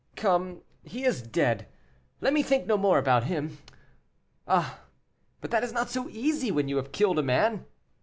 [0.15, 1.67] "Come, he is dead;
[2.21, 3.59] let me think no more about him.
[4.47, 4.79] Ah!
[5.41, 7.65] but that is not so easy, when you have killed a man."